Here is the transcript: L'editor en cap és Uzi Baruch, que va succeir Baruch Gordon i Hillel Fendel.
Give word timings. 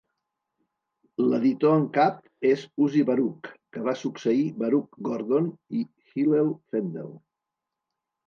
L'editor 1.31 1.73
en 1.79 1.83
cap 1.97 2.15
és 2.51 2.63
Uzi 2.85 3.03
Baruch, 3.09 3.51
que 3.77 3.83
va 3.89 3.95
succeir 4.03 4.47
Baruch 4.63 4.99
Gordon 5.09 5.53
i 5.81 5.83
Hillel 6.15 6.49
Fendel. 6.73 7.13